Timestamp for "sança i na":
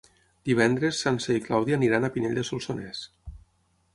1.07-1.43